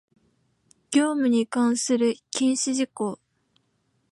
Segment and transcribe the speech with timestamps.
[0.89, 3.19] 業務に関する禁止事項